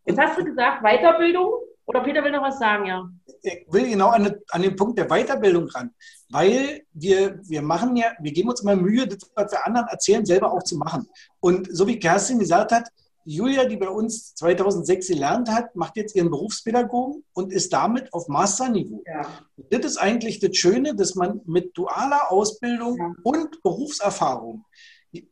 [0.06, 1.52] Jetzt hast du gesagt, Weiterbildung.
[1.86, 3.08] Oder Peter will noch was sagen, ja.
[3.42, 5.90] Ich will genau an, an den Punkt der Weiterbildung ran,
[6.30, 10.24] weil wir, wir machen ja, wir geben uns immer Mühe, das, was wir anderen erzählen,
[10.24, 11.06] selber auch zu machen.
[11.40, 12.88] Und so wie Kerstin gesagt hat,
[13.24, 18.28] Julia, die bei uns 2006 gelernt hat, macht jetzt ihren Berufspädagogen und ist damit auf
[18.28, 19.02] Masterniveau.
[19.06, 19.26] Ja.
[19.70, 23.14] Das ist eigentlich das Schöne, dass man mit dualer Ausbildung ja.
[23.22, 24.64] und Berufserfahrung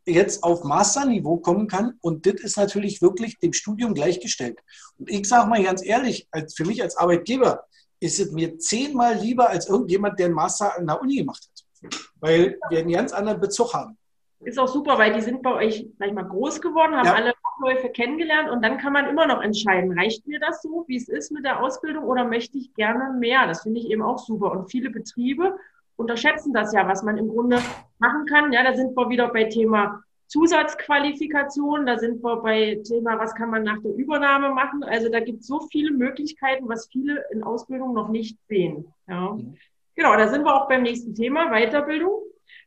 [0.06, 1.98] jetzt auf Masterniveau kommen kann.
[2.00, 4.60] Und das ist natürlich wirklich dem Studium gleichgestellt.
[4.98, 7.64] Und ich sage mal ganz ehrlich, als, für mich als Arbeitgeber
[8.00, 11.92] ist es mir zehnmal lieber als irgendjemand, der einen Master an der Uni gemacht hat.
[12.20, 13.98] Weil wir einen ganz anderen Bezug haben.
[14.44, 17.14] Ist auch super, weil die sind bei euch, sag ich mal, groß geworden, haben ja.
[17.14, 20.96] alle Abläufe kennengelernt und dann kann man immer noch entscheiden, reicht mir das so, wie
[20.96, 23.46] es ist mit der Ausbildung oder möchte ich gerne mehr?
[23.46, 24.50] Das finde ich eben auch super.
[24.50, 25.56] Und viele Betriebe
[25.96, 27.60] unterschätzen das ja, was man im Grunde
[27.98, 28.52] machen kann.
[28.52, 33.50] Ja, da sind wir wieder bei Thema Zusatzqualifikation, da sind wir bei Thema, was kann
[33.50, 34.82] man nach der Übernahme machen.
[34.82, 38.86] Also da gibt es so viele Möglichkeiten, was viele in Ausbildung noch nicht sehen.
[39.06, 39.32] Ja.
[39.32, 39.56] Mhm.
[39.94, 42.18] Genau, da sind wir auch beim nächsten Thema, Weiterbildung.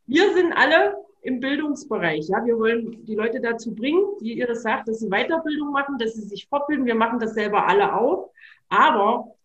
[0.05, 2.27] Wir sind alle im Bildungsbereich.
[2.27, 5.97] Ja, wir wollen die Leute dazu bringen, wie ihr das sagt, dass sie Weiterbildung machen,
[5.97, 6.85] dass sie sich fortbilden.
[6.85, 8.31] Wir machen das selber alle auch.
[8.69, 9.35] Aber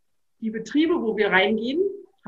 [0.40, 1.80] die Betriebe, wo wir reingehen,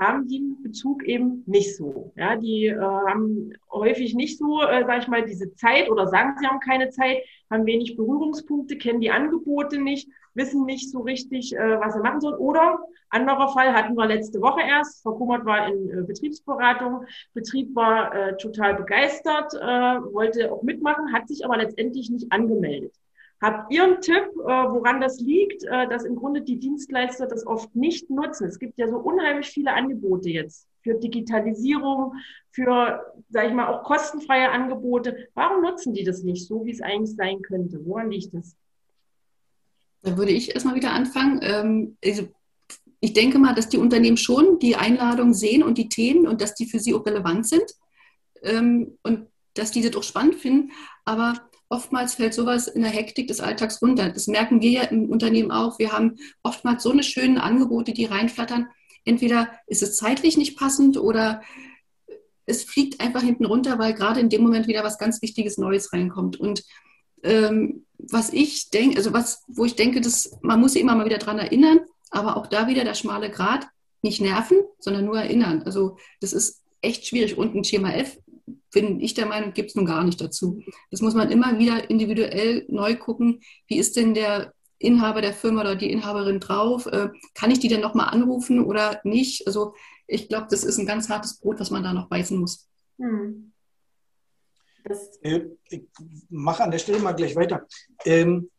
[0.02, 2.12] haben den Bezug eben nicht so.
[2.16, 6.34] Ja, die äh, haben häufig nicht so, äh, sage ich mal, diese Zeit oder sagen,
[6.38, 7.18] sie haben keine Zeit,
[7.50, 12.20] haben wenig Berührungspunkte, kennen die Angebote nicht, wissen nicht so richtig, äh, was sie machen
[12.20, 12.38] sollen.
[12.38, 15.02] Oder anderer Fall hatten wir letzte Woche erst.
[15.02, 17.04] Frau Kummert war in äh, Betriebsberatung.
[17.34, 19.58] Betrieb war äh, total begeistert, äh,
[20.12, 22.94] wollte auch mitmachen, hat sich aber letztendlich nicht angemeldet.
[23.42, 27.44] Habt ihr einen Tipp, äh, woran das liegt, äh, dass im Grunde die Dienstleister das
[27.44, 28.46] oft nicht nutzen?
[28.46, 32.14] Es gibt ja so unheimlich viele Angebote jetzt für Digitalisierung,
[32.52, 35.28] für, sage ich mal, auch kostenfreie Angebote.
[35.34, 37.84] Warum nutzen die das nicht so, wie es eigentlich sein könnte?
[37.84, 38.54] Woran liegt das?
[40.02, 41.40] Da würde ich erstmal wieder anfangen.
[41.42, 42.28] Ähm, also
[43.00, 46.54] ich denke mal, dass die Unternehmen schon die Einladung sehen und die Themen und dass
[46.54, 47.74] die für sie auch relevant sind
[48.42, 50.70] ähm, und dass die das auch spannend finden.
[51.04, 51.34] Aber
[51.72, 54.10] oftmals fällt sowas in der Hektik des Alltags runter.
[54.10, 55.78] Das merken wir ja im Unternehmen auch.
[55.78, 58.68] Wir haben oftmals so eine schöne Angebote, die reinflattern.
[59.04, 61.42] Entweder ist es zeitlich nicht passend oder
[62.44, 65.92] es fliegt einfach hinten runter, weil gerade in dem Moment wieder was ganz Wichtiges Neues
[65.92, 66.38] reinkommt.
[66.38, 66.62] Und
[67.22, 71.06] ähm, was ich denke, also was, wo ich denke, dass man muss sich immer mal
[71.06, 71.80] wieder daran erinnern,
[72.10, 73.66] aber auch da wieder der schmale Grat,
[74.02, 75.62] nicht nerven, sondern nur erinnern.
[75.62, 77.38] Also das ist echt schwierig.
[77.38, 78.18] Und ein Schema F
[78.72, 80.62] bin ich der Meinung, gibt es nun gar nicht dazu.
[80.90, 83.40] Das muss man immer wieder individuell neu gucken.
[83.66, 86.86] Wie ist denn der Inhaber der Firma oder die Inhaberin drauf?
[86.86, 89.46] Äh, kann ich die denn nochmal anrufen oder nicht?
[89.46, 89.74] Also
[90.06, 92.68] ich glaube, das ist ein ganz hartes Brot, was man da noch beißen muss.
[92.98, 93.52] Hm.
[95.22, 95.84] Äh, ich
[96.28, 97.66] mache an der Stelle mal gleich weiter.
[98.04, 98.50] Ähm,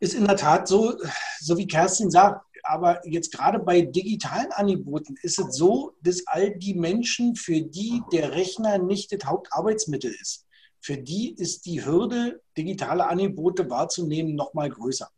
[0.00, 0.94] ist in der Tat so,
[1.40, 6.56] so wie Kerstin sagt, aber jetzt gerade bei digitalen Angeboten ist es so, dass all
[6.56, 10.46] die Menschen, für die der Rechner nicht das Hauptarbeitsmittel ist,
[10.80, 15.08] für die ist die Hürde, digitale Angebote wahrzunehmen, noch mal größer.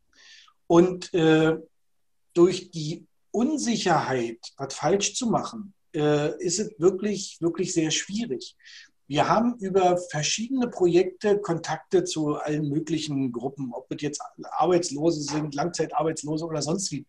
[0.68, 1.56] Und äh,
[2.34, 8.56] durch die Unsicherheit, was falsch zu machen, äh, ist es wirklich, wirklich sehr schwierig.
[9.08, 15.56] Wir haben über verschiedene Projekte Kontakte zu allen möglichen Gruppen, ob es jetzt Arbeitslose sind,
[15.56, 17.04] Langzeitarbeitslose oder sonst wie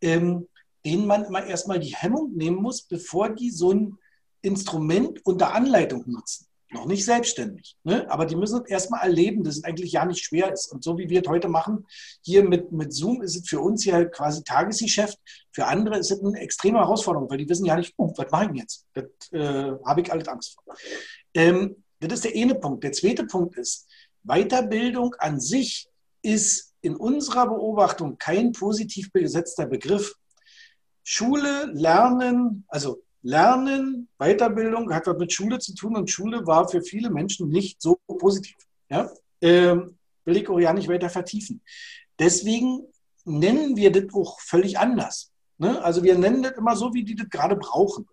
[0.00, 0.48] ähm,
[0.84, 3.98] denen man immer erstmal die Hemmung nehmen muss, bevor die so ein
[4.42, 6.46] Instrument unter Anleitung nutzen.
[6.70, 8.10] Noch nicht selbstständig, ne?
[8.10, 10.72] aber die müssen es erstmal erleben, dass es eigentlich ja nicht schwer ist.
[10.72, 11.86] Und so wie wir es heute machen,
[12.20, 15.16] hier mit, mit Zoom, ist es für uns ja quasi Tagesgeschäft.
[15.52, 18.50] Für andere ist es eine extreme Herausforderung, weil die wissen ja nicht, oh, was mache
[18.52, 18.86] ich jetzt?
[18.92, 20.74] Das äh, habe ich alles Angst vor.
[21.34, 22.82] Ähm, das ist der eine Punkt.
[22.82, 23.86] Der zweite Punkt ist,
[24.24, 25.88] Weiterbildung an sich
[26.22, 30.14] ist in unserer Beobachtung kein positiv besetzter Begriff.
[31.02, 36.82] Schule, Lernen, also Lernen, Weiterbildung hat was mit Schule zu tun und Schule war für
[36.82, 38.56] viele Menschen nicht so positiv.
[38.90, 39.10] Ja?
[39.40, 41.62] Ähm, will ich auch ja nicht weiter vertiefen.
[42.18, 42.86] Deswegen
[43.24, 45.32] nennen wir das auch völlig anders.
[45.58, 45.82] Ne?
[45.82, 48.06] Also wir nennen das immer so, wie die das gerade brauchen.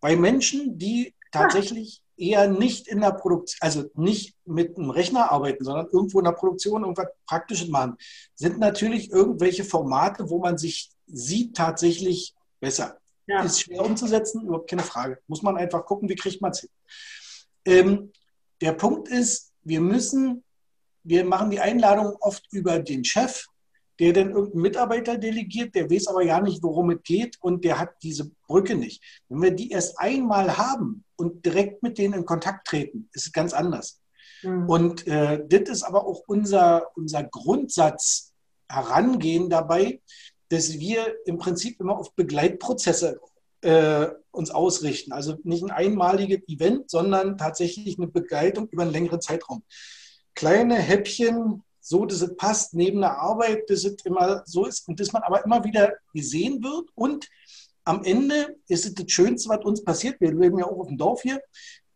[0.00, 5.64] Bei Menschen, die tatsächlich eher nicht in der Produktion, also nicht mit einem Rechner arbeiten,
[5.64, 7.96] sondern irgendwo in der Produktion irgendwas Praktisches machen,
[8.34, 12.98] sind natürlich irgendwelche Formate, wo man sich sieht, tatsächlich besser.
[13.26, 13.42] Ja.
[13.42, 15.18] Ist schwer umzusetzen, überhaupt keine Frage.
[15.26, 16.70] Muss man einfach gucken, wie kriegt man es hin.
[17.64, 18.12] Ähm,
[18.60, 20.44] der Punkt ist, wir müssen,
[21.02, 23.46] wir machen die Einladung oft über den Chef,
[23.98, 27.78] der dann irgendeinen Mitarbeiter delegiert, der weiß aber gar nicht, worum es geht und der
[27.78, 29.02] hat diese Brücke nicht.
[29.28, 33.32] Wenn wir die erst einmal haben und direkt mit denen in Kontakt treten, ist es
[33.32, 34.00] ganz anders.
[34.42, 34.68] Mhm.
[34.68, 38.32] Und äh, das ist aber auch unser, unser Grundsatz
[38.68, 40.00] herangehen dabei,
[40.48, 43.20] dass wir im Prinzip immer auf Begleitprozesse
[43.60, 45.12] äh, uns ausrichten.
[45.12, 49.62] Also nicht ein einmaliges Event, sondern tatsächlich eine Begleitung über einen längeren Zeitraum.
[50.34, 54.98] Kleine Häppchen, so, dass es passt neben der Arbeit, dass es immer so ist und
[55.00, 56.88] dass man aber immer wieder gesehen wird.
[56.94, 57.28] Und
[57.84, 60.18] am Ende ist es das Schönste, was uns passiert.
[60.18, 61.42] Wir leben ja auch auf dem Dorf hier.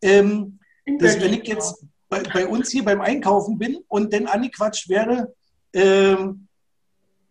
[0.03, 0.59] Ähm,
[0.99, 5.33] dass wenn ich jetzt bei, bei, uns hier beim Einkaufen bin und dann angequatscht wäre,
[5.73, 6.47] ähm,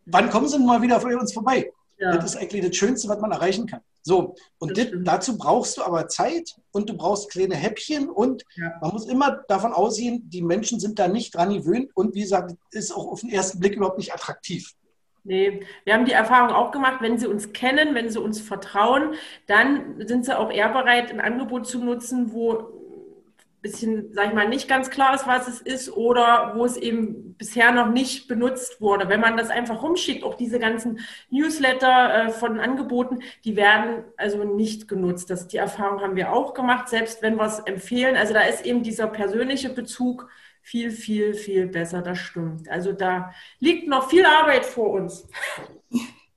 [0.07, 1.71] wann kommen Sie mal wieder bei uns vorbei?
[1.99, 2.17] Ja.
[2.17, 3.81] Das ist eigentlich das Schönste, was man erreichen kann.
[4.09, 8.73] So, und dit, dazu brauchst du aber Zeit und du brauchst kleine Häppchen und ja.
[8.81, 12.55] man muss immer davon ausgehen, die Menschen sind da nicht dran gewöhnt und wie gesagt,
[12.71, 14.73] ist auch auf den ersten Blick überhaupt nicht attraktiv.
[15.25, 19.13] Nee, wir haben die Erfahrung auch gemacht, wenn sie uns kennen, wenn sie uns vertrauen,
[19.47, 22.78] dann sind sie auch eher bereit, ein Angebot zu nutzen, wo
[23.61, 27.35] bisschen, sag ich mal, nicht ganz klar ist, was es ist oder wo es eben
[27.35, 29.09] bisher noch nicht benutzt wurde.
[29.09, 34.45] Wenn man das einfach rumschickt, auch diese ganzen Newsletter äh, von Angeboten, die werden also
[34.45, 35.31] nicht genutzt.
[35.31, 38.17] Das, die Erfahrung haben wir auch gemacht, selbst wenn wir es empfehlen.
[38.17, 40.29] Also da ist eben dieser persönliche Bezug
[40.63, 42.03] viel, viel, viel besser.
[42.03, 42.69] Das stimmt.
[42.69, 45.29] Also da liegt noch viel Arbeit vor uns.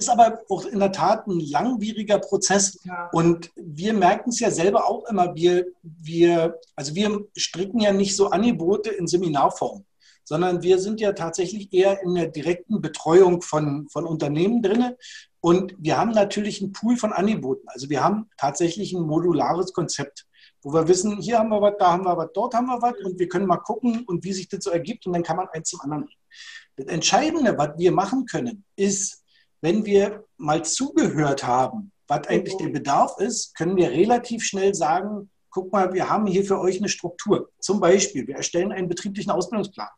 [0.00, 2.80] ist aber auch in der Tat ein langwieriger Prozess.
[2.84, 3.10] Ja.
[3.12, 5.34] Und wir merken es ja selber auch immer.
[5.34, 9.84] Wir, wir, also wir stricken ja nicht so Angebote in Seminarform,
[10.24, 14.94] sondern wir sind ja tatsächlich eher in der direkten Betreuung von, von Unternehmen drin.
[15.40, 17.66] Und wir haben natürlich einen Pool von Angeboten.
[17.68, 20.26] Also wir haben tatsächlich ein modulares Konzept,
[20.62, 22.94] wo wir wissen, hier haben wir was, da haben wir was, dort haben wir was
[23.04, 25.48] und wir können mal gucken und wie sich das so ergibt und dann kann man
[25.52, 26.08] eins zum anderen.
[26.76, 29.19] Das Entscheidende, was wir machen können, ist,
[29.60, 35.30] wenn wir mal zugehört haben, was eigentlich der Bedarf ist, können wir relativ schnell sagen,
[35.50, 37.50] guck mal, wir haben hier für euch eine Struktur.
[37.60, 39.88] Zum Beispiel, wir erstellen einen betrieblichen Ausbildungsplan.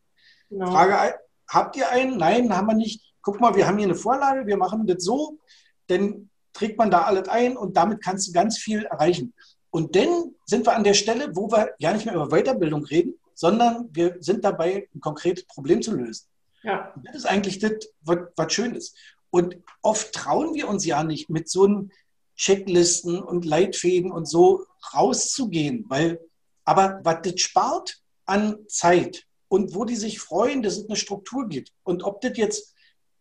[0.51, 0.71] Genau.
[0.71, 1.15] Frage,
[1.49, 2.19] habt ihr einen?
[2.19, 3.15] Nein, haben wir nicht.
[3.23, 5.39] Guck mal, wir haben hier eine Vorlage, wir machen das so,
[5.87, 9.33] dann trägt man da alles ein und damit kannst du ganz viel erreichen.
[9.71, 13.15] Und dann sind wir an der Stelle, wo wir ja nicht mehr über Weiterbildung reden,
[13.35, 16.27] sondern wir sind dabei, ein konkretes Problem zu lösen.
[16.63, 16.93] Ja.
[17.05, 17.73] Das ist eigentlich das,
[18.03, 18.97] was, was schön ist.
[19.33, 21.91] Und oft trauen wir uns ja nicht, mit so einem
[22.37, 26.21] Checklisten und Leitfäden und so rauszugehen, weil,
[26.65, 31.49] aber was das spart an Zeit und wo die sich freuen, dass es eine Struktur
[31.49, 31.73] gibt.
[31.83, 32.75] Und ob das jetzt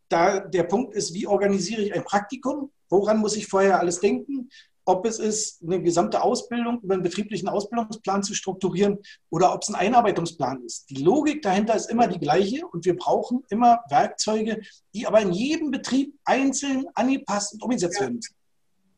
[0.10, 4.50] da der Punkt ist, wie organisiere ich ein Praktikum, woran muss ich vorher alles denken,
[4.86, 9.70] ob es ist, eine gesamte Ausbildung über einen betrieblichen Ausbildungsplan zu strukturieren oder ob es
[9.70, 10.89] ein Einarbeitungsplan ist.
[10.89, 14.62] Die Logik dahinter ist immer die gleiche und wir brauchen immer Werkzeuge,
[14.94, 18.36] die aber in jedem Betrieb einzeln angepasst und umgesetzt werden müssen.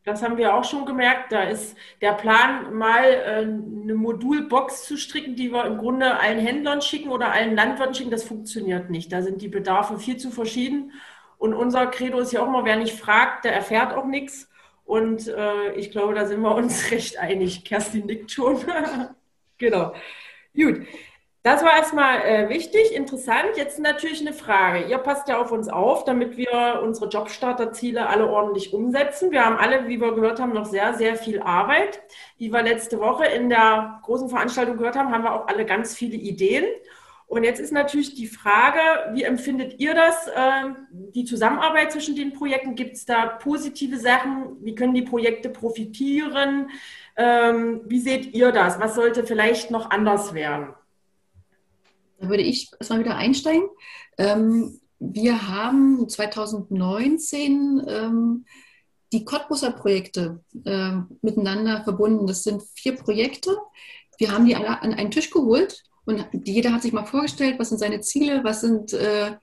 [0.05, 1.31] Das haben wir auch schon gemerkt.
[1.31, 6.39] Da ist der Plan, mal äh, eine Modulbox zu stricken, die wir im Grunde allen
[6.39, 8.11] Händlern schicken oder allen Landwirten schicken.
[8.11, 9.13] Das funktioniert nicht.
[9.13, 10.91] Da sind die Bedarfe viel zu verschieden.
[11.37, 14.49] Und unser Credo ist ja auch immer, wer nicht fragt, der erfährt auch nichts.
[14.85, 17.65] Und äh, ich glaube, da sind wir uns recht einig.
[17.65, 18.59] Kerstin nickt schon.
[19.57, 19.93] genau.
[20.55, 20.81] Gut.
[21.45, 23.57] Das war erstmal äh, wichtig, interessant.
[23.57, 24.85] Jetzt natürlich eine Frage.
[24.85, 29.29] Ihr passt ja auf uns auf, damit wir unsere Jobstarterziele alle ordentlich umsetzen.
[29.31, 32.01] Wir haben alle, wie wir gehört haben, noch sehr, sehr viel Arbeit.
[32.37, 35.93] Wie wir letzte Woche in der großen Veranstaltung gehört haben, haben wir auch alle ganz
[35.93, 36.63] viele Ideen.
[37.33, 38.77] Und jetzt ist natürlich die Frage,
[39.15, 40.69] wie empfindet ihr das, äh,
[41.15, 42.75] die Zusammenarbeit zwischen den Projekten?
[42.75, 44.63] Gibt es da positive Sachen?
[44.63, 46.69] Wie können die Projekte profitieren?
[47.17, 48.79] Ähm, wie seht ihr das?
[48.79, 50.75] Was sollte vielleicht noch anders werden?
[52.19, 53.67] Da würde ich erstmal wieder einsteigen.
[54.19, 58.45] Ähm, wir haben 2019 ähm,
[59.11, 60.43] die Cottbusser Projekte
[61.21, 62.27] miteinander verbunden.
[62.27, 63.57] Das sind vier Projekte.
[64.19, 67.69] Wir haben die alle an einen Tisch geholt und jeder hat sich mal vorgestellt, was
[67.69, 69.35] sind seine Ziele, was sind äh,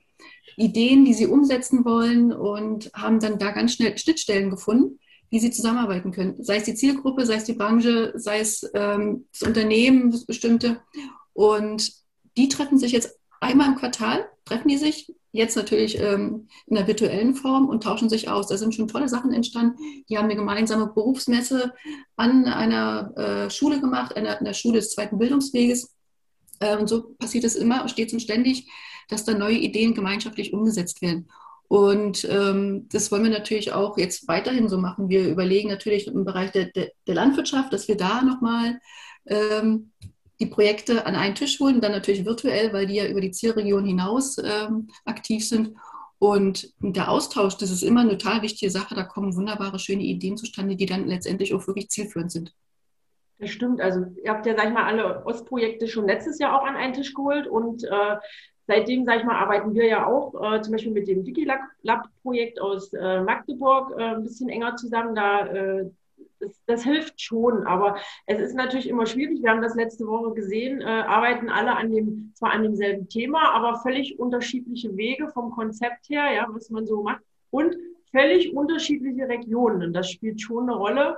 [0.57, 5.51] Ideen, die sie umsetzen wollen und haben dann da ganz schnell Schnittstellen gefunden, wie sie
[5.51, 6.35] zusammenarbeiten können.
[6.43, 10.81] Sei es die Zielgruppe, sei es die Branche, sei es ähm, das Unternehmen, das bestimmte.
[11.33, 11.91] Und
[12.37, 16.87] die treffen sich jetzt einmal im Quartal, treffen die sich, jetzt natürlich ähm, in der
[16.87, 18.47] virtuellen Form und tauschen sich aus.
[18.47, 19.77] Da sind schon tolle Sachen entstanden.
[20.09, 21.73] Die haben eine gemeinsame Berufsmesse
[22.17, 25.95] an einer äh, Schule gemacht, an der Schule des zweiten Bildungsweges
[26.79, 28.69] und so passiert es immer, stets und ständig,
[29.09, 31.29] dass da neue Ideen gemeinschaftlich umgesetzt werden.
[31.67, 35.07] Und ähm, das wollen wir natürlich auch jetzt weiterhin so machen.
[35.07, 38.79] Wir überlegen natürlich im Bereich der, der, der Landwirtschaft, dass wir da nochmal
[39.25, 39.91] ähm,
[40.41, 43.85] die Projekte an einen Tisch holen, dann natürlich virtuell, weil die ja über die Zielregion
[43.85, 45.77] hinaus ähm, aktiv sind.
[46.19, 48.93] Und der Austausch, das ist immer eine total wichtige Sache.
[48.93, 52.53] Da kommen wunderbare, schöne Ideen zustande, die dann letztendlich auch wirklich zielführend sind.
[53.41, 53.81] Das stimmt.
[53.81, 56.93] Also ihr habt ja, sag ich mal, alle Ostprojekte schon letztes Jahr auch an einen
[56.93, 58.17] Tisch geholt und äh,
[58.67, 62.93] seitdem, sag ich mal, arbeiten wir ja auch äh, zum Beispiel mit dem DigiLab-Projekt aus
[62.93, 65.15] äh, Magdeburg äh, ein bisschen enger zusammen.
[65.15, 65.89] Da äh,
[66.39, 69.41] das, das, hilft schon, aber es ist natürlich immer schwierig.
[69.41, 73.53] Wir haben das letzte Woche gesehen, äh, arbeiten alle an dem, zwar an demselben Thema,
[73.53, 77.75] aber völlig unterschiedliche Wege vom Konzept her, ja, was man so macht und
[78.11, 79.81] völlig unterschiedliche Regionen.
[79.83, 81.17] Und das spielt schon eine Rolle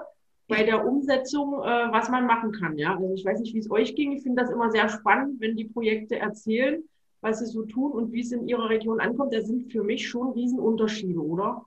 [0.54, 2.78] bei der Umsetzung, äh, was man machen kann.
[2.78, 2.96] Ja?
[2.96, 4.12] Also ich weiß nicht, wie es euch ging.
[4.12, 6.84] Ich finde das immer sehr spannend, wenn die Projekte erzählen,
[7.22, 9.34] was sie so tun und wie es in ihrer Region ankommt.
[9.34, 11.66] Da sind für mich schon Riesenunterschiede, oder?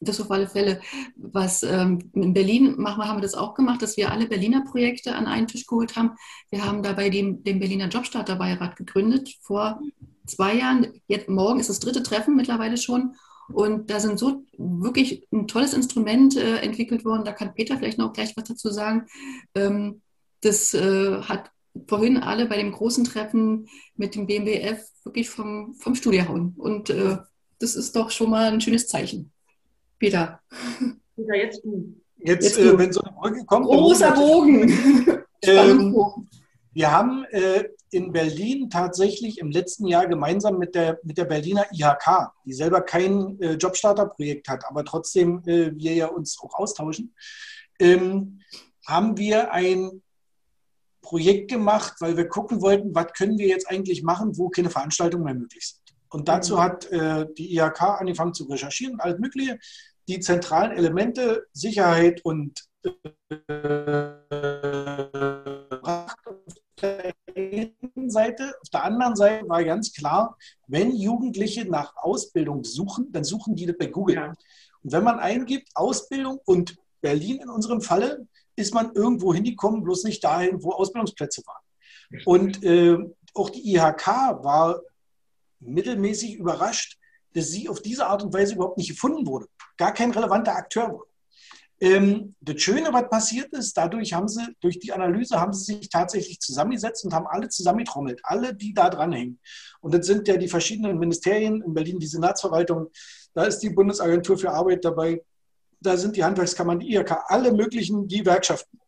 [0.00, 0.80] Das auf alle Fälle.
[1.16, 5.14] Was ähm, in Berlin machen, haben wir das auch gemacht, dass wir alle Berliner Projekte
[5.14, 6.10] an einen Tisch geholt haben.
[6.50, 9.80] Wir haben dabei den, den Berliner Jobstarterbeirat gegründet vor
[10.26, 11.00] zwei Jahren.
[11.06, 13.14] Jetzt morgen ist das dritte Treffen mittlerweile schon.
[13.52, 17.24] Und da sind so wirklich ein tolles Instrument äh, entwickelt worden.
[17.24, 19.06] Da kann Peter vielleicht noch gleich was dazu sagen.
[19.54, 20.02] Ähm,
[20.40, 21.50] das äh, hat
[21.86, 26.54] vorhin alle bei dem großen Treffen mit dem BMWF wirklich vom, vom Stuhl gehauen.
[26.56, 27.18] Und äh,
[27.58, 29.32] das ist doch schon mal ein schönes Zeichen.
[29.98, 30.40] Peter.
[31.16, 31.94] Peter, jetzt du.
[32.18, 32.78] Jetzt, jetzt äh, du.
[32.78, 33.66] wenn so eine Brücke kommt.
[33.66, 34.68] Großer Bogen.
[35.42, 35.96] ähm,
[36.74, 41.66] Wir haben äh, in Berlin tatsächlich im letzten Jahr gemeinsam mit der, mit der Berliner
[41.72, 47.14] IHK, die selber kein äh, Jobstarter-Projekt hat, aber trotzdem äh, wir ja uns auch austauschen,
[47.78, 48.40] ähm,
[48.86, 50.02] haben wir ein
[51.00, 55.24] Projekt gemacht, weil wir gucken wollten, was können wir jetzt eigentlich machen, wo keine Veranstaltungen
[55.24, 55.96] mehr möglich sind.
[56.08, 56.60] Und dazu mhm.
[56.60, 59.58] hat äh, die IHK angefangen zu recherchieren, alles Mögliche.
[60.08, 62.64] Die zentralen Elemente, Sicherheit und
[68.14, 68.54] Seite.
[68.62, 73.66] Auf der anderen Seite war ganz klar, wenn Jugendliche nach Ausbildung suchen, dann suchen die
[73.66, 74.16] das bei Google.
[74.16, 74.28] Ja.
[74.82, 80.04] Und wenn man eingibt Ausbildung und Berlin in unserem Falle, ist man irgendwo hingekommen, bloß
[80.04, 82.22] nicht dahin, wo Ausbildungsplätze waren.
[82.24, 82.96] Und äh,
[83.34, 84.06] auch die IHK
[84.42, 84.80] war
[85.60, 86.98] mittelmäßig überrascht,
[87.34, 89.48] dass sie auf diese Art und Weise überhaupt nicht gefunden wurde.
[89.76, 91.10] Gar kein relevanter Akteur wurde.
[91.80, 95.88] Ähm, das Schöne, was passiert ist, dadurch haben sie, durch die Analyse haben sie sich
[95.88, 99.40] tatsächlich zusammengesetzt und haben alle zusammengetrommelt, alle, die da dranhängen.
[99.80, 102.90] Und das sind ja die verschiedenen Ministerien, in Berlin die Senatsverwaltung,
[103.34, 105.20] da ist die Bundesagentur für Arbeit dabei,
[105.80, 108.80] da sind die Handwerkskammern, die IHK, alle möglichen, Gewerkschaften.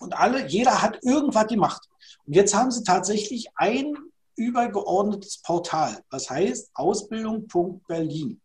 [0.00, 1.88] Und alle, jeder hat irgendwas gemacht.
[2.26, 3.94] Und jetzt haben sie tatsächlich ein
[4.36, 8.40] übergeordnetes Portal, das heißt Ausbildung.berlin.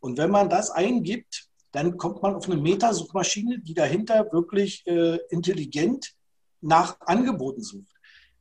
[0.00, 5.18] Und wenn man das eingibt, dann kommt man auf eine Metasuchmaschine, die dahinter wirklich äh,
[5.30, 6.12] intelligent
[6.60, 7.88] nach Angeboten sucht.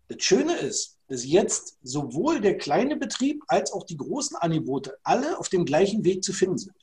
[0.07, 5.39] Das Schöne ist, dass jetzt sowohl der kleine Betrieb als auch die großen Angebote alle
[5.39, 6.75] auf dem gleichen Weg zu finden sind.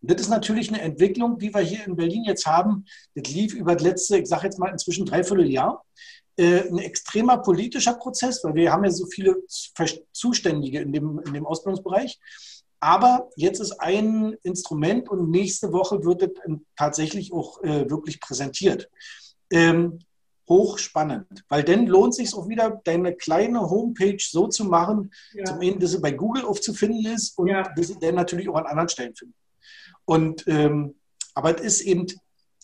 [0.00, 2.84] Und das ist natürlich eine Entwicklung, die wir hier in Berlin jetzt haben.
[3.14, 5.84] Das lief über das letzte, ich sage jetzt mal inzwischen dreiviertel Jahr.
[6.36, 9.36] Äh, ein extremer politischer Prozess, weil wir haben ja so viele
[10.12, 12.18] Zuständige in dem, in dem Ausbildungsbereich.
[12.82, 16.30] Aber jetzt ist ein Instrument und nächste Woche wird es
[16.76, 18.90] tatsächlich auch äh, wirklich präsentiert.
[19.52, 20.00] Ähm,
[20.48, 25.44] hochspannend, weil dann lohnt sich auch wieder, deine kleine Homepage so zu machen, ja.
[25.44, 27.62] zum einen, dass sie bei Google aufzufinden ist und ja.
[27.76, 29.34] dass sie dann natürlich auch an anderen Stellen finden.
[30.04, 30.96] Und ähm,
[31.34, 32.06] aber es ist eben,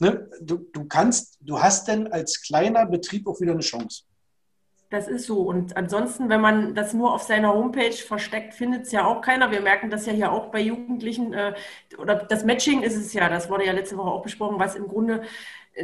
[0.00, 4.02] ne, du, du kannst, du hast denn als kleiner Betrieb auch wieder eine Chance.
[4.90, 5.42] Das ist so.
[5.42, 9.50] Und ansonsten, wenn man das nur auf seiner Homepage versteckt, findet es ja auch keiner.
[9.50, 11.34] Wir merken das ja hier auch bei Jugendlichen.
[11.34, 11.54] Äh,
[11.98, 14.88] oder das Matching ist es ja, das wurde ja letzte Woche auch besprochen, was im
[14.88, 15.22] Grunde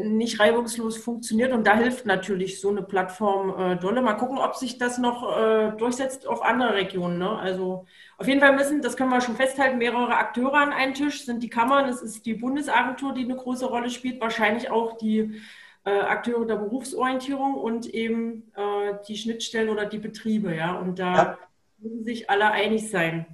[0.03, 1.53] nicht reibungslos funktioniert.
[1.53, 4.01] Und da hilft natürlich so eine Plattform äh, dolle.
[4.01, 7.19] Mal gucken, ob sich das noch äh, durchsetzt auf andere Regionen.
[7.19, 7.29] Ne?
[7.39, 7.85] Also
[8.17, 11.27] auf jeden Fall müssen, das können wir schon festhalten, mehrere Akteure an einen Tisch.
[11.27, 15.19] Sind die Kammern, es ist die Bundesagentur, die eine große Rolle spielt, wahrscheinlich auch die
[15.19, 15.41] äh,
[15.91, 20.55] Akteure der Berufsorientierung und eben äh, die Schnittstellen oder die Betriebe.
[20.55, 20.79] Ja?
[20.79, 21.39] Und da ja.
[21.79, 23.27] müssen sich alle einig sein.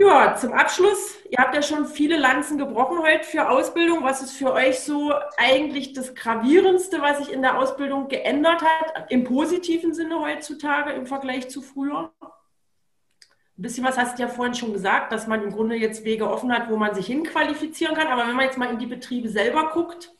[0.00, 4.04] Ja, zum Abschluss, ihr habt ja schon viele Lanzen gebrochen heute für Ausbildung.
[4.04, 9.10] Was ist für euch so eigentlich das Gravierendste, was sich in der Ausbildung geändert hat,
[9.10, 12.12] im positiven Sinne heutzutage im Vergleich zu früher?
[12.22, 16.30] Ein bisschen was hast du ja vorhin schon gesagt, dass man im Grunde jetzt Wege
[16.30, 18.06] offen hat, wo man sich hinqualifizieren kann.
[18.06, 20.14] Aber wenn man jetzt mal in die Betriebe selber guckt.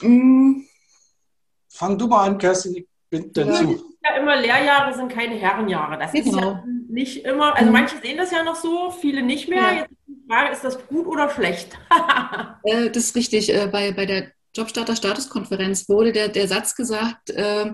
[0.00, 0.62] Mm.
[1.68, 3.94] Fang du mal an, Kerstin, ich bin dazu.
[4.02, 5.98] Ja, immer Lehrjahre sind keine Herrenjahre.
[5.98, 6.28] Das genau.
[6.28, 7.72] ist ja nicht immer, also mhm.
[7.72, 9.62] manche sehen das ja noch so, viele nicht mehr.
[9.62, 9.72] Ja.
[9.74, 11.78] Jetzt ist die Frage, ist das gut oder schlecht?
[12.62, 13.52] äh, das ist richtig.
[13.52, 17.72] Äh, bei, bei der Jobstarter-Statuskonferenz wurde der, der Satz gesagt, äh,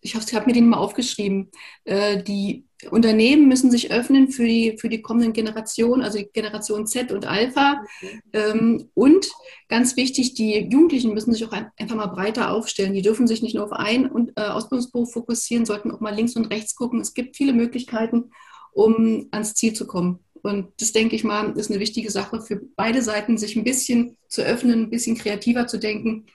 [0.00, 1.50] ich habe hab mir den mal aufgeschrieben,
[1.84, 6.86] äh, die Unternehmen müssen sich öffnen für die, für die kommenden Generationen, also die Generation
[6.86, 7.84] Z und Alpha.
[8.32, 9.28] Ähm, und
[9.68, 12.94] ganz wichtig, die Jugendlichen müssen sich auch einfach mal breiter aufstellen.
[12.94, 16.46] Die dürfen sich nicht nur auf einen äh, Ausbildungsberuf fokussieren, sollten auch mal links und
[16.46, 17.00] rechts gucken.
[17.00, 18.30] Es gibt viele Möglichkeiten,
[18.72, 20.20] um ans Ziel zu kommen.
[20.42, 24.18] Und das, denke ich mal, ist eine wichtige Sache für beide Seiten, sich ein bisschen
[24.28, 26.26] zu öffnen, ein bisschen kreativer zu denken.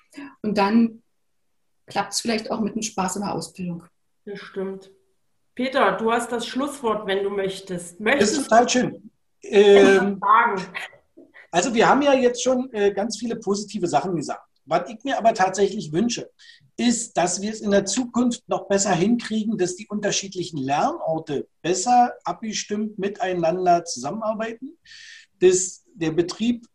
[0.42, 1.04] Und dann
[1.86, 3.84] klappt es vielleicht auch mit einem Spaß in der Ausbildung.
[4.26, 4.92] Das stimmt.
[5.60, 8.00] Peter, du hast das Schlusswort, wenn du möchtest.
[8.00, 9.12] möchtest das ist total schön.
[9.44, 10.18] Ähm,
[11.52, 14.40] also wir haben ja jetzt schon äh, ganz viele positive Sachen gesagt.
[14.64, 16.30] Was ich mir aber tatsächlich wünsche,
[16.78, 22.14] ist, dass wir es in der Zukunft noch besser hinkriegen, dass die unterschiedlichen Lernorte besser
[22.24, 24.78] abgestimmt miteinander zusammenarbeiten,
[25.42, 26.68] dass der Betrieb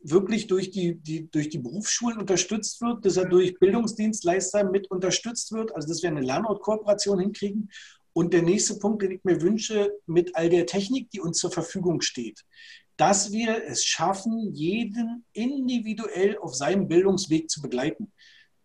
[0.00, 5.52] wirklich durch die, die, durch die Berufsschulen unterstützt wird, dass er durch Bildungsdienstleister mit unterstützt
[5.52, 7.70] wird, also dass wir eine Lernortkooperation hinkriegen.
[8.14, 11.50] Und der nächste Punkt, den ich mir wünsche, mit all der Technik, die uns zur
[11.50, 12.44] Verfügung steht,
[12.96, 18.12] dass wir es schaffen, jeden individuell auf seinem Bildungsweg zu begleiten.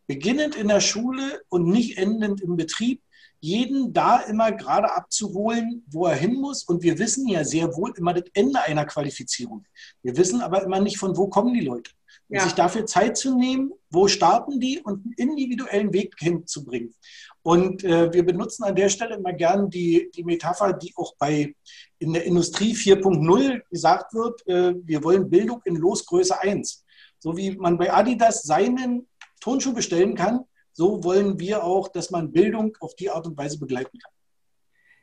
[0.06, 3.02] Beginnend in der Schule und nicht endend im Betrieb,
[3.40, 6.64] jeden da immer gerade abzuholen, wo er hin muss.
[6.64, 9.66] Und wir wissen ja sehr wohl immer das Ende einer Qualifizierung.
[10.04, 11.92] Wir wissen aber immer nicht, von wo kommen die Leute.
[12.28, 12.44] ja.
[12.44, 16.94] sich dafür Zeit zu nehmen, wo starten die und einen individuellen Weg hinzubringen.
[17.42, 21.56] Und äh, wir benutzen an der Stelle immer gern die, die Metapher, die auch bei
[21.98, 26.86] in der Industrie 4.0 gesagt wird, äh, wir wollen Bildung in Losgröße 1.
[27.20, 29.08] So wie man bei Adidas seinen
[29.42, 30.42] Turnschuh bestellen kann,
[30.74, 34.12] so wollen wir auch, dass man Bildung auf die Art und Weise begleiten kann.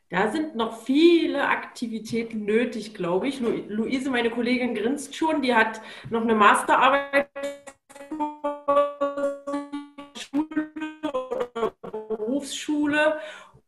[0.08, 3.40] Da sind noch viele Aktivitäten nötig, glaube ich.
[3.40, 5.42] Luise, meine Kollegin, grinst schon.
[5.42, 5.80] Die hat
[6.10, 7.28] noch eine Masterarbeit
[12.86, 13.18] Berufsschule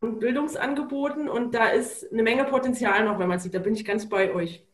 [0.00, 1.28] und Bildungsangeboten.
[1.28, 3.54] Und da ist eine Menge Potenzial noch, wenn man sieht.
[3.54, 4.64] Da bin ich ganz bei euch.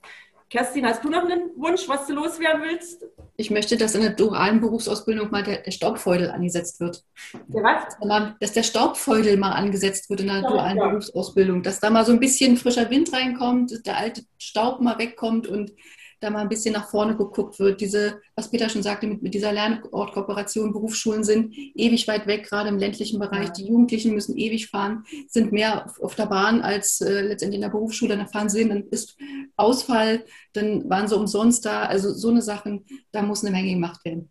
[0.50, 3.04] Kerstin, hast du noch einen Wunsch, was du loswerden willst?
[3.36, 7.02] Ich möchte, dass in der dualen Berufsausbildung mal der, der Staubfeudel angesetzt wird.
[7.48, 8.36] Der was?
[8.38, 10.88] Dass der Staubfeudel mal angesetzt wird in der ja, dualen ja.
[10.88, 11.62] Berufsausbildung.
[11.62, 15.72] Dass da mal so ein bisschen frischer Wind reinkommt, der alte Staub mal wegkommt und
[16.24, 17.80] da mal ein bisschen nach vorne geguckt wird.
[17.80, 22.68] Diese, was Peter schon sagte, mit, mit dieser Lernortkooperation, Berufsschulen sind ewig weit weg, gerade
[22.68, 23.50] im ländlichen Bereich.
[23.52, 27.62] Die Jugendlichen müssen ewig fahren, sind mehr auf, auf der Bahn als äh, letztendlich in
[27.62, 28.16] der Berufsschule.
[28.16, 29.16] Dann fahren sie hin, dann ist
[29.56, 31.82] Ausfall, dann waren sie umsonst da.
[31.82, 34.30] Also so eine Sachen, da muss eine Menge gemacht werden.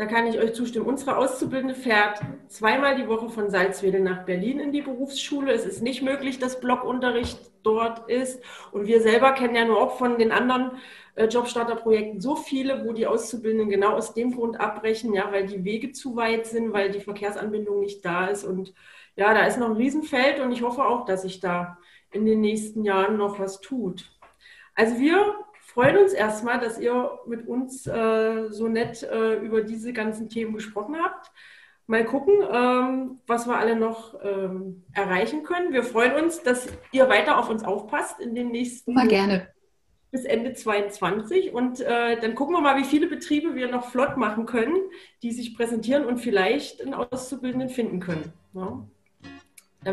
[0.00, 0.86] Da kann ich euch zustimmen.
[0.86, 5.52] Unsere Auszubildende fährt zweimal die Woche von Salzwedel nach Berlin in die Berufsschule.
[5.52, 8.42] Es ist nicht möglich, dass Blockunterricht dort ist.
[8.72, 10.70] Und wir selber kennen ja nur auch von den anderen
[11.28, 15.92] Jobstarterprojekten so viele, wo die Auszubildenden genau aus dem Grund abbrechen, ja, weil die Wege
[15.92, 18.44] zu weit sind, weil die Verkehrsanbindung nicht da ist.
[18.44, 18.74] Und
[19.16, 21.78] ja, da ist noch ein Riesenfeld und ich hoffe auch, dass sich da
[22.12, 24.10] in den nächsten Jahren noch was tut.
[24.74, 29.92] Also wir freuen uns erstmal, dass ihr mit uns äh, so nett äh, über diese
[29.92, 31.30] ganzen Themen gesprochen habt.
[31.86, 35.72] Mal gucken, ähm, was wir alle noch ähm, erreichen können.
[35.72, 38.94] Wir freuen uns, dass ihr weiter auf uns aufpasst in den nächsten.
[38.94, 39.48] Mal gerne.
[40.10, 44.16] Bis Ende 22 und äh, dann gucken wir mal, wie viele Betriebe wir noch flott
[44.16, 44.76] machen können,
[45.22, 48.32] die sich präsentieren und vielleicht einen Auszubildenden finden können.
[48.54, 48.84] Ja.